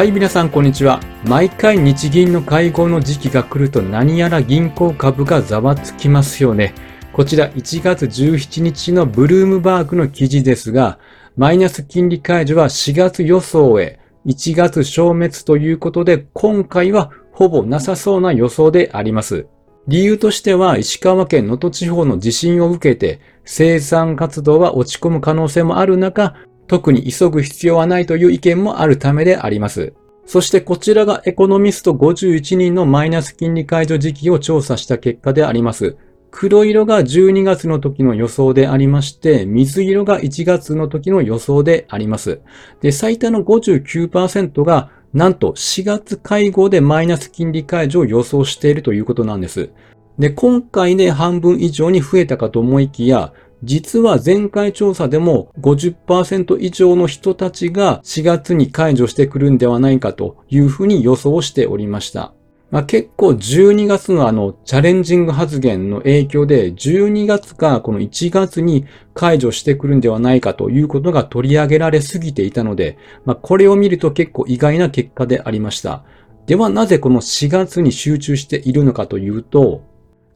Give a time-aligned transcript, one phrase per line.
[0.00, 0.98] はい、皆さんこんにちは。
[1.26, 6.72] 毎回日銀の会合の時期が来ると何やら銀行株がざわつきますよね。
[7.12, 10.98] こちら1月17日のブルームバーグの記事ですが、
[11.36, 19.48] マイナス金利解除は4月予想へ、1月消滅ということで、今回はほぼなさそうな予想であります。
[19.86, 26.36] 理由としては、石川県能登地方の地震を受けて、生産活動は落ち込む可能性もある中、
[26.70, 29.92] 特に急ぐ必要はないという意見もあるためであります。
[30.24, 35.96] そしてこちらがエコノミスト51人のマイナス金利解除時期を調査した結果であります。
[36.30, 42.40] 黒色が12月の時の予想でありまして、水色が1月の時の予想であります。
[42.80, 49.70] で、最多の59%が、なんと4月会合でマイナス金利解除を予想しているということなんです。
[50.20, 53.32] で、今回で半分以上に増えたかと思いきや、
[53.62, 62.32] 実は前回調査でも50%以上の人たちが4月に解除してくるんではないかというふうに予想しておりました。
[62.70, 76.04] まあ、結構12月のあのチャレンジング発言の影響で12月かこの1月に解除してくるんではないかということが取り上げられすぎていたので、まあ、これを見ると結構意外な結果でありました。
[76.46, 79.82] ではなぜこの4月に集中しているのかというと、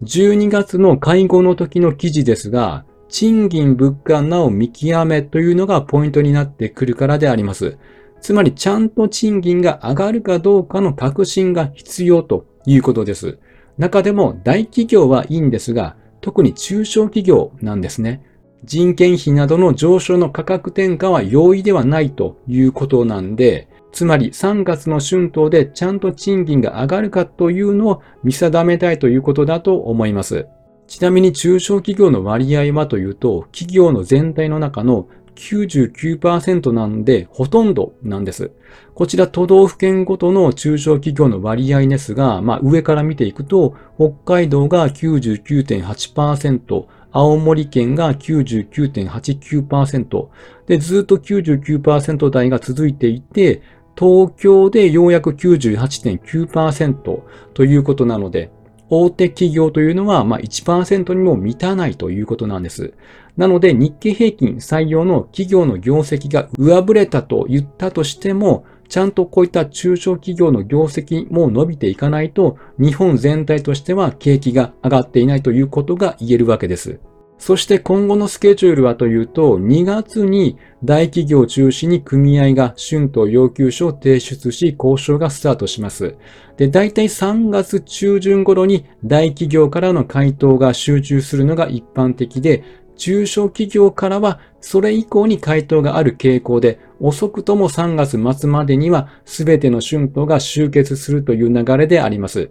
[0.02, 7.78] 12月の会合の時の記事ですが、賃金物価なお見極めというのがポイントになってくるからであります。
[8.20, 13.38] つまりちゃんと賃金が上がるかどうかの確信が必要ということです。
[13.76, 18.24] 中でも大企業はいいんですが、特に中小企業なんですね。
[18.64, 30.46] 人件費などの上昇の価格転嫁は容易ではないということなんで、つまり3月の春闘でちゃんと賃金が上がるかというのを見定めたいということだと思います。
[30.86, 38.52] ちなみに中小企業の割合はというと、企業の全体の中の99%なんで、ほとんどなんです。
[38.94, 50.28] こちら都道府県ごとの中小企業の割合ですが、まあ上から見ていくと、北海道が99.8%、青森県が99.89%、
[50.66, 53.62] で、ずっと99%台が続いていて、
[53.96, 57.22] 東京でようやく98.9%
[57.54, 58.50] ということなので、
[58.94, 62.94] 大手企業というのは、まあ、1%にも満たないということなんです。
[63.36, 77.00] なので、日経平均採用の企業の業績が上振れたと言ったとしても、ちゃんとこういった中小企業の業績も伸びていかないと、日本全体としては景気が上がっていないということが言えるわけです。
[77.44, 86.16] そして今後のスケジュールはというと、2月に大企業中心に組合が春闘要求書を提出し、交渉がスタートします。
[86.56, 92.64] で、大体3月中旬頃に大企業からの回答が集中するのが一般的で、
[92.96, 102.50] 中小企業からはそれ以降に回答がある傾向で、遅くとも3月末までには全ての春闘が終結するという流れであります。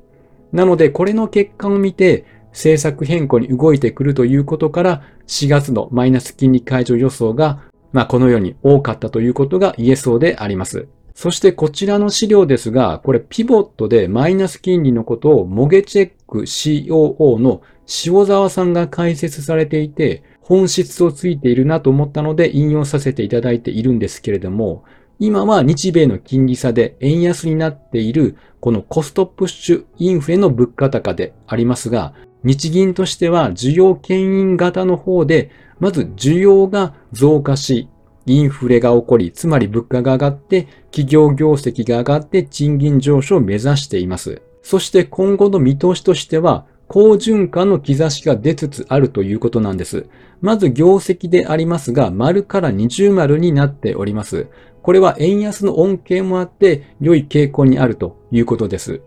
[0.52, 10.88] なので、これの結果を見て、政策変更に動いてくるということから、4月のマイナス金利解除予想が、まあ、このように多かったということが言えそうであります。
[11.14, 17.62] そしてこちらの資料ですが、これピボットでマイナス金利のことをモゲチェック COO の
[18.06, 24.84] 塩沢さんが解説されていて、本質をついているなと思ったので引用させていただいているんですけれども、
[25.20, 37.90] 今は日米の金利差で円安になっているこのコストプッシュインフレの物価高でありますが、日銀としては需要牽引型の方で、まず需要が増加し、
[38.26, 44.42] インフレが起こり、つまり物価が上がって、企業業績が上がって賃金上昇を目指しています。
[44.62, 50.08] そして今後の見通しとしては、好循環の兆しが出つつあるということなんです。
[50.42, 54.48] まず業績でありますが、丸から二重丸になっております。
[54.82, 59.02] これは円安の恩恵もあって良い傾向にあるということです。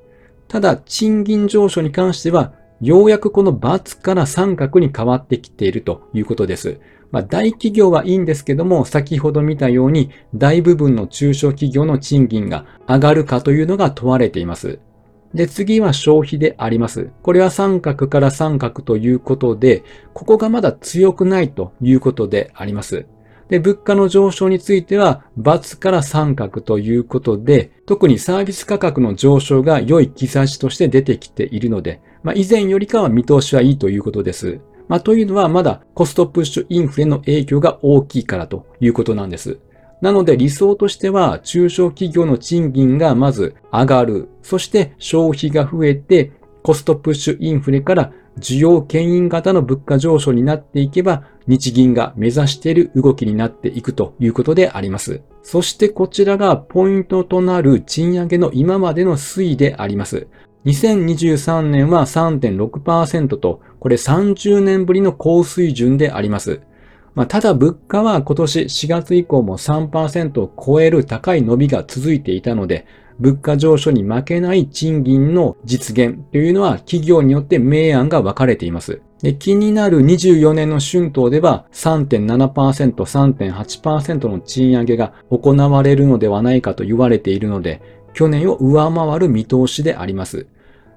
[0.48, 6.80] ただ、賃金上昇に関してはようやくこの×から三角に変わってきているということです。
[7.10, 14.80] まあ、大企業はいいんですけども、先ほど見たように大部分の中小企業の賃金が上がるかというのが問われています。
[15.32, 17.10] で、次は消費であります。
[17.22, 19.84] これは三角から三角ということで、
[20.14, 23.06] ここがまだ強くないということであります。
[23.48, 34.58] で、物価の上昇については、×から三角ということで、特にサービス価格の上昇が良い兆しとして出てきているので、まあ、以前よりかは見通しはいいということです。
[34.88, 39.60] まあ、というのはまだコストプッシュインフレの影響が大きいからということなんです。
[40.00, 44.28] なので理想としては中小企業の賃金がまず上がる。
[44.42, 46.32] そして消費が増えて
[46.64, 55.22] コストプッシュインフレから需要牽引型の物価上昇になっていけば、日銀が目指している動きになっていくということであります。
[55.44, 60.26] そしてこちらがポイントとなる賃上げの今までの推移であります。
[60.66, 66.60] 2023年は3.6%と、これ30年ぶりの高水準であります。
[67.14, 72.84] まあ、ただ物価は今年4月以降も3%を超える高い伸びが続いていたので、
[73.20, 79.00] 物価上昇に負けない賃金の実現というのは企業によって明暗が分かれています。
[79.22, 87.80] で気になる24年の春闘では3.7%、3.8%の賃上げが行われるのではないかと言われているので、
[88.12, 90.46] 去年を上回る見通しであります。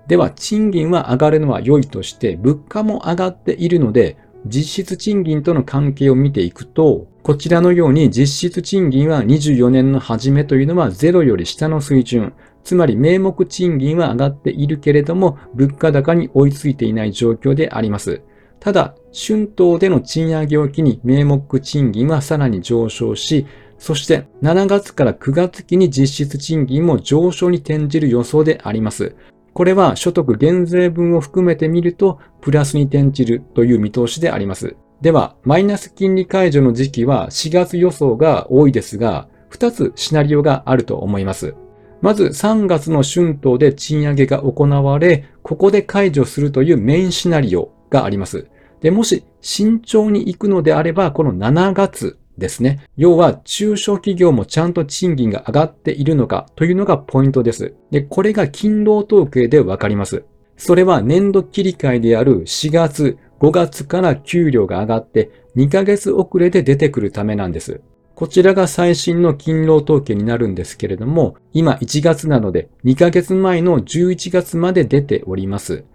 [0.07, 12.33] では、賃金は上がるのは良いとして、物価も上がっているので、実質賃金との関係を見ていくと、こちらのように実質賃金は24年の初めというのはゼロより下の水準。
[12.63, 18.21] つまり名目賃金は上がっているけれども、物価高に追いついていない状況であります。
[18.59, 23.45] ただ、春闘での賃上げを機に名目賃金はさらに上昇し、
[23.77, 29.15] そして7月から9月期に実質賃金も上昇に転じる予想であります。
[29.59, 34.77] これは所得減税分を含めてみると、プラスに転じるという見通しであります。
[35.01, 41.55] では、マイナス金利解除の時期は4月予想が多いですが、2つシナリオがあると思います。
[41.99, 48.47] まず3月の春闘で賃上げが行われ、ここで解除するというメインシナリオがあります。
[48.79, 52.81] で、もし慎重に行くのであれば、この7月ですね。
[52.97, 57.75] 要は、中小企業もちゃんと賃金が上がっているのかというのがポイントです。
[57.91, 60.23] で、これが勤労統計でわかります。
[60.57, 67.81] それは年度切り替えである4月、5月から給料が上がって2ヶ月遅れで出てくるためなんです。
[68.13, 75.85] こちらが最新の勤労統計になるんですけれども、今1月なので2ヶ月前の11月まで出ております。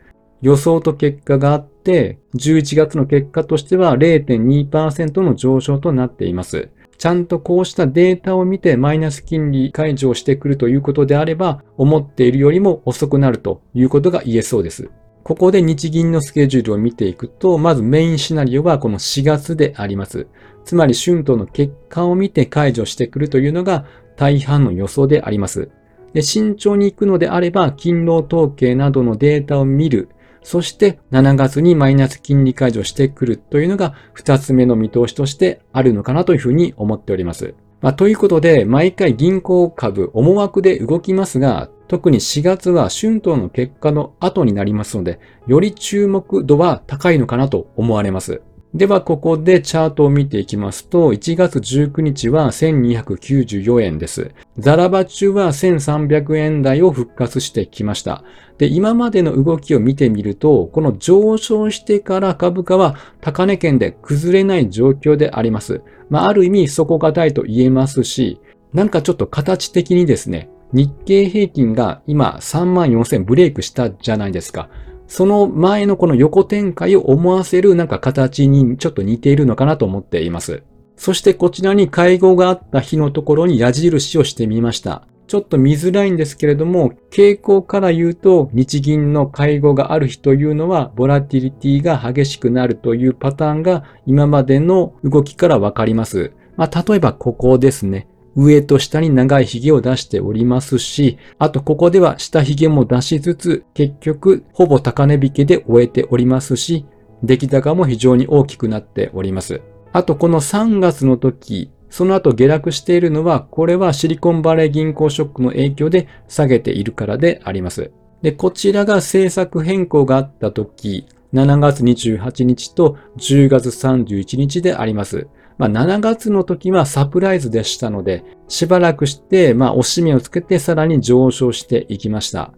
[0.41, 6.71] 予想と結果があっ、11月の結果としては0.2%の上昇となっています。
[6.97, 14.91] ちゃんとこうしたデータを見てマイナス金利解除をしてくるということであれば、思っているよりも遅くなるということが言えそうです。
[15.25, 20.27] ここで日銀のスケジュールを見ていくと、まずメインシナリオはこの4月であります。
[20.65, 23.87] つまり春闘の結果を見て解除してくるというのが
[24.17, 25.71] 大半の予想であります。
[26.13, 30.09] で慎重に行くのであれば、勤労統計などのデータを見る。
[30.45, 37.55] そして7月にマイナス金利解除してくるというのが2つ目の見通しとしてあるのかなというふうに思っております。
[37.81, 48.41] まあ、ということで、毎回銀行株思惑で動きますが、特に4月は春闘の結果の後になりますので、より注目度は高いのかなと思われます。
[48.75, 54.35] では、ここでチャートを見ていきますと、1月19日は1294円です。
[54.59, 58.25] ザラバ中は1300円台を復活してきました。
[58.59, 65.81] で、今までの動きを見てみると、この上昇してから株価は高値圏で崩れない状況であります。
[66.11, 68.41] まあ、ある意味底堅いと言えますし、
[68.73, 74.69] なんかちょっと形的にですね、日経平均が今3万4000ブレイクしたじゃないですか。
[75.07, 80.63] その前のこの横展開を思わせるなんか形にちょっと似ているのかなと思っています。
[80.97, 85.07] そしてこちらに会合があった日のところに矢印をしてみました。
[85.27, 96.33] ちょっと見づらいんですけれども、傾向から言うと、日銀の会合がある日というのは、ボラティリティが激しくなるというパターンが今までの動きからわかります。
[96.57, 98.07] まあ、例えばここですね。
[98.37, 106.87] 上と下に長い髭を出しておりますし、あとここでは下髭も出しつつ、結局ほぼ高値引けで終えておりますし、
[107.23, 109.63] 出来高も非常に大きくなっております。
[109.93, 117.93] あとこの3月の時、その後下落しているのは、これはシリコンバレー銀行ショックの影響で下げているからであります。
[118.21, 125.29] で、こちらが政策変更があった時、7月28日と10月31日であります。
[125.59, 132.53] まあ、7月の時はサプライズでしたので、しばらくして、まあ、押し目をつけてさらに上昇していきました。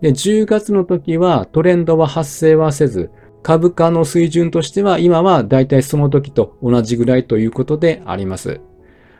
[0.00, 3.10] で、10月の時はトレンドは発生はせず、
[3.42, 8.60] 株価の水準としては今はだいたいその時と同じぐらいということであります。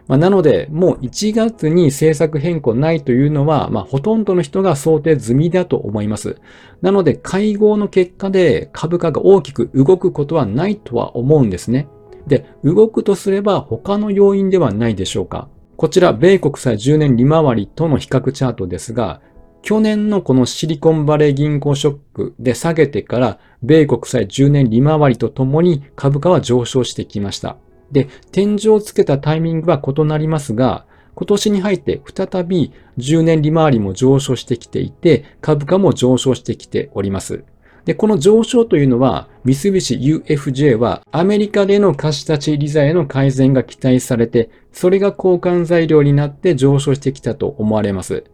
[0.09, 6.37] まあ、なので、もう1月に政策変更ないというのは、まあ、ほとんどの人が想定済みだと思います。
[6.81, 11.89] なので、会合の結果で株価が大きく動くことはないとは思うんですね。
[12.27, 15.49] で、動くとすれば他の要因ではないでしょうか。
[15.77, 19.21] こちら、米国債10年利回りとの比較チャートですが、
[19.63, 27.57] 去年のこのシリコンバレー銀行ショックで下げてから、米国債10年利回りとともに株価は上昇してきました。
[27.93, 37.45] で、天井をつけたタイミングは異なりますが、今年に入って再び10年利回りも上昇してきていて、株価も上昇してきております。
[37.85, 48.25] で、この上昇というのは、三菱 UFJ はアメリカでの貸し立ち利ザへの改善が期待されて、それが交換材料になって上昇してきたと思われます。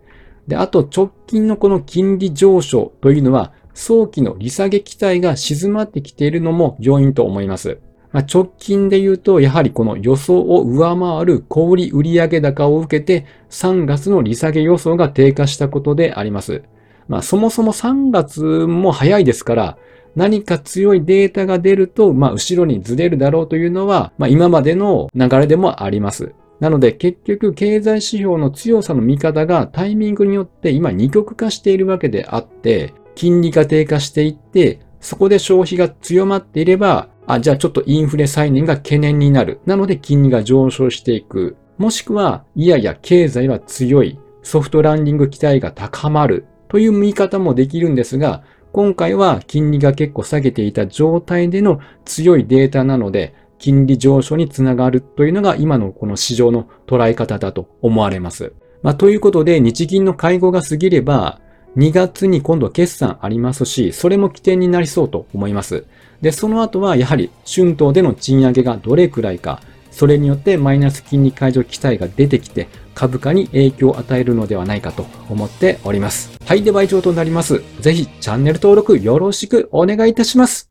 [0.47, 7.79] で、あと直近のこの金利上昇というのは、早期の利下げ期待が静まってきているのも要因と思います。
[8.13, 16.63] まあ、直近で言うと、やはりこの予想を上回る小売売上高を受けて、3月の利下げ予想が低下したことであります。
[17.09, 19.79] まあ、そもそも3月も早いですから、
[20.15, 26.35] 何か強いデータが出ると、まあ、後ろにずれるだろうというのは、まあ、今までの流れでもあります。
[26.61, 39.61] なので、結局、経済指標の強さの見方がタイミングによって今二極化しているわけであって、金利が低下していって、そこで消費が強まっていれば、あ、じゃあちょっとインフレ再燃が懸念になる。
[39.67, 41.57] なので金利が上昇していく。
[41.77, 44.19] もしくは、いやいや経済は強い。
[44.43, 46.47] ソフトランディング期待が高まる。
[46.69, 58.53] という見方もできるんですが、今回は金利が結構下げていた状態での強いデータなので、金利上昇につながるというのが今のこの市場の捉え方だと思われます。
[58.83, 61.41] まあ、ということで、日銀の会合が過ぎれば、
[61.77, 65.85] 2月に今度は決算ありますし、それも起点になりそうと思います。
[66.21, 69.61] で、その後はやはり春闘での賃上げがどれくらいか、
[69.91, 72.69] それによってマイナス金利解除期待が出てきて、
[72.99, 76.37] 株価に影響を与えるのではないかと思っております。
[76.45, 77.63] はい、では以上となります。
[77.81, 80.69] ぜひチャンネル登録よろしくお願いいたします。